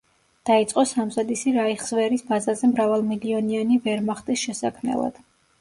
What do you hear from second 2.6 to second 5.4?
მრავალმილიონიანი ვერმახტის შესაქმნელად.